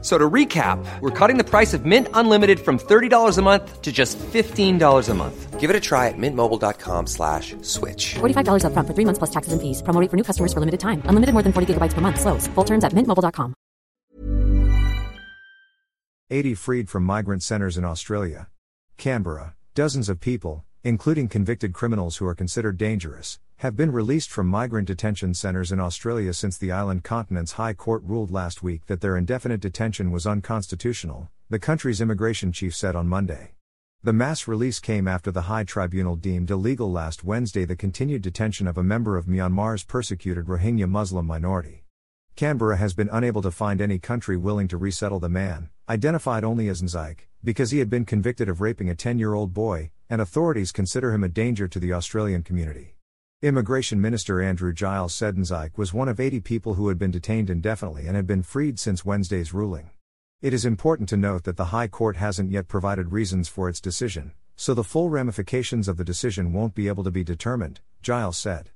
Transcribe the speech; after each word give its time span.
So 0.00 0.16
to 0.16 0.30
recap, 0.30 0.78
we're 1.00 1.10
cutting 1.10 1.38
the 1.38 1.44
price 1.44 1.74
of 1.74 1.84
Mint 1.84 2.06
Unlimited 2.14 2.60
from 2.60 2.78
$30 2.78 3.36
a 3.36 3.42
month 3.42 3.82
to 3.82 3.90
just 3.90 4.16
$15 4.18 5.08
a 5.08 5.14
month. 5.14 5.58
Give 5.58 5.70
it 5.70 5.74
a 5.74 5.80
try 5.80 6.06
at 6.06 6.14
mintmobile.com 6.16 7.08
slash 7.08 7.56
switch. 7.62 8.14
$45 8.20 8.62
upfront 8.62 8.86
for 8.86 8.94
three 8.94 9.04
months 9.04 9.18
plus 9.18 9.30
taxes 9.30 9.52
and 9.52 9.60
fees. 9.60 9.82
Promo 9.82 10.00
rate 10.00 10.08
for 10.08 10.16
new 10.16 10.22
customers 10.22 10.52
for 10.52 10.60
limited 10.60 10.78
time. 10.78 11.02
Unlimited 11.06 11.32
more 11.32 11.42
than 11.42 11.52
40 11.52 11.74
gigabytes 11.74 11.94
per 11.94 12.00
month. 12.00 12.20
Slows. 12.20 12.46
Full 12.54 12.64
terms 12.64 12.84
at 12.84 12.92
mintmobile.com. 12.92 13.54
80 16.30 16.54
freed 16.54 16.88
from 16.90 17.02
migrant 17.04 17.42
centres 17.42 17.76
in 17.76 17.84
Australia. 17.84 18.48
Canberra, 18.98 19.54
dozens 19.74 20.08
of 20.08 20.20
people, 20.20 20.64
including 20.84 21.28
convicted 21.28 21.72
criminals 21.72 22.16
who 22.16 22.26
are 22.26 22.34
considered 22.34 22.78
dangerous, 22.78 23.40
have 23.56 23.76
been 23.76 23.90
released 23.90 24.30
from 24.30 24.46
migrant 24.46 24.86
detention 24.86 25.34
centres 25.34 25.72
in 25.72 25.80
Australia 25.80 26.32
since 26.32 26.56
the 26.56 26.70
island 26.70 27.02
continent's 27.02 27.52
High 27.52 27.74
Court 27.74 28.02
ruled 28.04 28.30
last 28.30 28.62
week 28.62 28.86
that 28.86 29.00
their 29.00 29.16
indefinite 29.16 29.60
detention 29.60 30.12
was 30.12 30.26
unconstitutional, 30.26 31.28
the 31.50 31.58
country's 31.58 32.00
immigration 32.00 32.52
chief 32.52 32.76
said 32.76 32.94
on 32.94 33.08
Monday. 33.08 33.54
The 34.04 34.12
mass 34.12 34.46
release 34.46 34.78
came 34.78 35.08
after 35.08 35.32
the 35.32 35.42
High 35.42 35.64
Tribunal 35.64 36.14
deemed 36.14 36.52
illegal 36.52 36.92
last 36.92 37.24
Wednesday 37.24 37.64
the 37.64 37.74
continued 37.74 38.22
detention 38.22 38.68
of 38.68 38.78
a 38.78 38.84
member 38.84 39.16
of 39.16 39.26
Myanmar's 39.26 39.82
persecuted 39.82 40.46
Rohingya 40.46 40.88
Muslim 40.88 41.26
minority. 41.26 41.84
Canberra 42.36 42.76
has 42.76 42.94
been 42.94 43.08
unable 43.10 43.42
to 43.42 43.50
find 43.50 43.80
any 43.80 43.98
country 43.98 44.36
willing 44.36 44.68
to 44.68 44.76
resettle 44.76 45.18
the 45.18 45.28
man, 45.28 45.70
identified 45.88 46.44
only 46.44 46.68
as 46.68 46.80
Nzyke, 46.80 47.27
because 47.44 47.70
he 47.70 47.78
had 47.78 47.88
been 47.88 48.04
convicted 48.04 48.48
of 48.48 48.60
raping 48.60 48.90
a 48.90 48.94
10 48.94 49.18
year 49.18 49.34
old 49.34 49.54
boy, 49.54 49.90
and 50.10 50.20
authorities 50.20 50.72
consider 50.72 51.12
him 51.12 51.22
a 51.22 51.28
danger 51.28 51.68
to 51.68 51.78
the 51.78 51.92
Australian 51.92 52.42
community. 52.42 52.96
Immigration 53.40 54.00
Minister 54.00 54.42
Andrew 54.42 54.72
Giles 54.72 55.14
said 55.14 55.36
Nzyke 55.36 55.78
was 55.78 55.92
one 55.92 56.08
of 56.08 56.18
80 56.18 56.40
people 56.40 56.74
who 56.74 56.88
had 56.88 56.98
been 56.98 57.12
detained 57.12 57.50
indefinitely 57.50 58.06
and 58.06 58.16
had 58.16 58.26
been 58.26 58.42
freed 58.42 58.80
since 58.80 59.04
Wednesday's 59.04 59.54
ruling. 59.54 59.90
It 60.42 60.52
is 60.52 60.64
important 60.64 61.08
to 61.10 61.16
note 61.16 61.44
that 61.44 61.56
the 61.56 61.66
High 61.66 61.86
Court 61.86 62.16
hasn't 62.16 62.50
yet 62.50 62.66
provided 62.66 63.12
reasons 63.12 63.48
for 63.48 63.68
its 63.68 63.80
decision, 63.80 64.32
so 64.56 64.74
the 64.74 64.82
full 64.82 65.08
ramifications 65.08 65.86
of 65.86 65.98
the 65.98 66.04
decision 66.04 66.52
won't 66.52 66.74
be 66.74 66.88
able 66.88 67.04
to 67.04 67.12
be 67.12 67.22
determined, 67.22 67.80
Giles 68.02 68.36
said. 68.36 68.70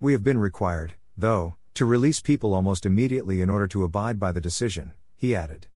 We 0.00 0.12
have 0.12 0.24
been 0.24 0.38
required, 0.38 0.94
though, 1.16 1.54
to 1.74 1.84
release 1.84 2.20
people 2.20 2.54
almost 2.54 2.84
immediately 2.84 3.40
in 3.40 3.50
order 3.50 3.68
to 3.68 3.84
abide 3.84 4.18
by 4.18 4.32
the 4.32 4.40
decision, 4.40 4.94
he 5.16 5.36
added. 5.36 5.68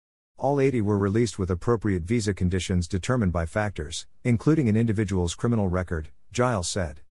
All 0.40 0.58
80 0.58 0.80
were 0.80 0.96
released 0.96 1.38
with 1.38 1.50
appropriate 1.50 2.04
visa 2.04 2.32
conditions 2.32 2.88
determined 2.88 3.30
by 3.30 3.44
factors, 3.44 4.06
including 4.24 4.70
an 4.70 4.76
individual's 4.76 5.34
criminal 5.34 5.68
record, 5.68 6.08
Giles 6.32 6.66
said. 6.66 7.02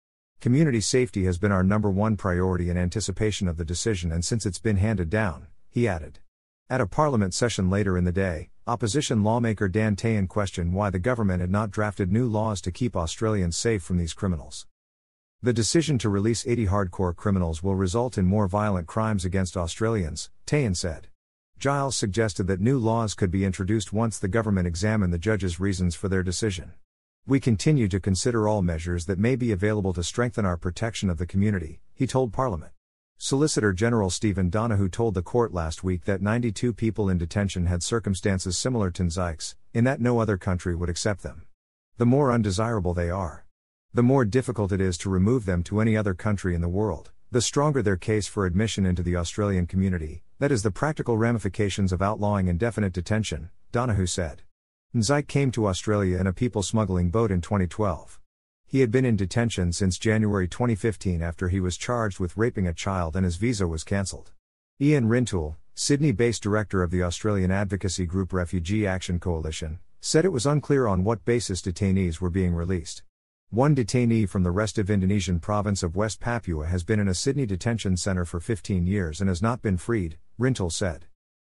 Community 0.40 0.80
safety 0.80 1.26
has 1.26 1.36
been 1.36 1.52
our 1.52 1.62
number 1.62 1.90
one 1.90 2.16
priority 2.16 2.70
in 2.70 2.78
anticipation 2.78 3.46
of 3.46 3.58
the 3.58 3.66
decision 3.66 4.10
and 4.10 4.24
since 4.24 4.46
it's 4.46 4.58
been 4.58 4.78
handed 4.78 5.10
down, 5.10 5.48
he 5.68 5.86
added. 5.86 6.20
At 6.70 6.80
a 6.80 6.86
parliament 6.86 7.34
session 7.34 7.68
later 7.68 7.98
in 7.98 8.04
the 8.04 8.12
day, 8.12 8.48
opposition 8.66 9.22
lawmaker 9.22 9.68
Dan 9.68 9.94
Tehan 9.94 10.26
questioned 10.26 10.72
why 10.72 10.88
the 10.88 10.98
government 10.98 11.42
had 11.42 11.50
not 11.50 11.70
drafted 11.70 12.10
new 12.10 12.26
laws 12.26 12.62
to 12.62 12.72
keep 12.72 12.96
Australians 12.96 13.58
safe 13.58 13.82
from 13.82 13.98
these 13.98 14.14
criminals. 14.14 14.66
The 15.42 15.52
decision 15.52 15.98
to 15.98 16.08
release 16.08 16.46
80 16.46 16.68
hardcore 16.68 17.14
criminals 17.14 17.62
will 17.62 17.76
result 17.76 18.16
in 18.16 18.24
more 18.24 18.48
violent 18.48 18.86
crimes 18.86 19.26
against 19.26 19.54
Australians, 19.54 20.30
Tehan 20.46 20.74
said. 20.74 21.08
Giles 21.58 21.96
suggested 21.96 22.46
that 22.46 22.60
new 22.60 22.78
laws 22.78 23.14
could 23.14 23.32
be 23.32 23.44
introduced 23.44 23.92
once 23.92 24.16
the 24.16 24.28
government 24.28 24.68
examined 24.68 25.12
the 25.12 25.18
judge's 25.18 25.58
reasons 25.58 25.96
for 25.96 26.08
their 26.08 26.22
decision. 26.22 26.72
We 27.26 27.40
continue 27.40 27.88
to 27.88 27.98
consider 27.98 28.46
all 28.46 28.62
measures 28.62 29.06
that 29.06 29.18
may 29.18 29.34
be 29.34 29.50
available 29.50 29.92
to 29.94 30.04
strengthen 30.04 30.44
our 30.44 30.56
protection 30.56 31.10
of 31.10 31.18
the 31.18 31.26
community, 31.26 31.80
he 31.92 32.06
told 32.06 32.32
Parliament. 32.32 32.70
Solicitor 33.16 33.72
General 33.72 34.08
Stephen 34.08 34.50
Donaghue 34.50 34.88
told 34.88 35.14
the 35.14 35.22
court 35.22 35.52
last 35.52 35.82
week 35.82 36.04
that 36.04 36.22
92 36.22 36.72
people 36.72 37.10
in 37.10 37.18
detention 37.18 37.66
had 37.66 37.82
circumstances 37.82 38.56
similar 38.56 38.92
to 38.92 39.02
Nzyke's, 39.02 39.56
in 39.74 39.82
that 39.82 40.00
no 40.00 40.20
other 40.20 40.36
country 40.36 40.76
would 40.76 40.88
accept 40.88 41.24
them. 41.24 41.42
The 41.96 42.06
more 42.06 42.30
undesirable 42.30 42.94
they 42.94 43.10
are, 43.10 43.44
the 43.92 44.04
more 44.04 44.24
difficult 44.24 44.70
it 44.70 44.80
is 44.80 44.96
to 44.98 45.10
remove 45.10 45.44
them 45.44 45.64
to 45.64 45.80
any 45.80 45.96
other 45.96 46.14
country 46.14 46.54
in 46.54 46.60
the 46.60 46.68
world, 46.68 47.10
the 47.30 47.42
stronger 47.42 47.82
their 47.82 47.98
case 47.98 48.26
for 48.26 48.46
admission 48.46 48.86
into 48.86 49.02
the 49.02 49.14
Australian 49.14 49.66
community, 49.66 50.22
that 50.38 50.50
is, 50.50 50.62
the 50.62 50.70
practical 50.70 51.18
ramifications 51.18 51.92
of 51.92 52.00
outlawing 52.00 52.48
indefinite 52.48 52.94
detention, 52.94 53.50
Donaghue 53.70 54.06
said. 54.06 54.40
Nzyke 54.96 55.28
came 55.28 55.50
to 55.50 55.66
Australia 55.66 56.18
in 56.18 56.26
a 56.26 56.32
people 56.32 56.62
smuggling 56.62 57.10
boat 57.10 57.30
in 57.30 57.42
2012. 57.42 58.18
He 58.66 58.80
had 58.80 58.90
been 58.90 59.04
in 59.04 59.16
detention 59.16 59.74
since 59.74 59.98
January 59.98 60.48
2015 60.48 61.20
after 61.20 61.50
he 61.50 61.60
was 61.60 61.76
charged 61.76 62.18
with 62.18 62.38
raping 62.38 62.66
a 62.66 62.72
child 62.72 63.14
and 63.14 63.26
his 63.26 63.36
visa 63.36 63.68
was 63.68 63.84
cancelled. 63.84 64.32
Ian 64.80 65.06
Rintoul, 65.08 65.56
Sydney 65.74 66.12
based 66.12 66.42
director 66.42 66.82
of 66.82 66.90
the 66.90 67.02
Australian 67.02 67.50
advocacy 67.50 68.06
group 68.06 68.32
Refugee 68.32 68.86
Action 68.86 69.20
Coalition, 69.20 69.80
said 70.00 70.24
it 70.24 70.32
was 70.32 70.46
unclear 70.46 70.86
on 70.86 71.04
what 71.04 71.26
basis 71.26 71.60
detainees 71.60 72.22
were 72.22 72.30
being 72.30 72.54
released. 72.54 73.02
One 73.50 73.74
detainee 73.74 74.28
from 74.28 74.42
the 74.42 74.50
restive 74.50 74.90
Indonesian 74.90 75.40
province 75.40 75.82
of 75.82 75.96
West 75.96 76.20
Papua 76.20 76.66
has 76.66 76.84
been 76.84 77.00
in 77.00 77.08
a 77.08 77.14
Sydney 77.14 77.46
detention 77.46 77.96
centre 77.96 78.26
for 78.26 78.40
15 78.40 78.86
years 78.86 79.22
and 79.22 79.28
has 79.28 79.40
not 79.40 79.62
been 79.62 79.78
freed, 79.78 80.18
Rintoul 80.38 80.70
said. 80.70 81.06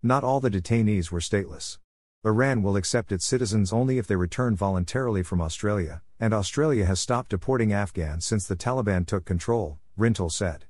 Not 0.03 0.25
all 0.25 0.41
the 0.41 0.51
detainees 0.51 1.13
were 1.13 1.21
stateless. 1.21 1.79
Iran 2.25 2.65
will 2.65 2.75
accept 2.75 3.13
its 3.13 3.25
citizens 3.25 3.73
only 3.73 3.99
if 3.99 4.09
they 4.09 4.17
return 4.17 4.57
voluntarily 4.57 5.23
from 5.23 5.41
Australia, 5.41 6.03
and 6.19 6.35
Australia 6.35 6.85
has 6.85 6.99
stopped 6.99 7.31
deporting 7.31 7.73
Afghans 7.73 8.27
since 8.27 8.45
the 8.45 8.57
Taliban 8.57 9.07
took 9.07 9.25
control, 9.25 9.79
Rintoul 9.97 10.33
said. 10.33 10.65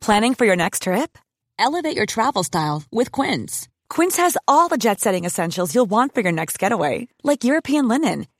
Planning 0.00 0.34
for 0.34 0.46
your 0.46 0.56
next 0.56 0.84
trip? 0.84 1.18
Elevate 1.58 1.96
your 1.96 2.06
travel 2.06 2.44
style 2.44 2.82
with 2.90 3.12
Quince. 3.12 3.68
Quince 3.90 4.16
has 4.16 4.38
all 4.48 4.68
the 4.68 4.78
jet 4.78 5.00
setting 5.00 5.26
essentials 5.26 5.74
you'll 5.74 5.84
want 5.84 6.14
for 6.14 6.22
your 6.22 6.32
next 6.32 6.58
getaway, 6.58 7.08
like 7.22 7.44
European 7.44 7.86
linen, 7.86 8.26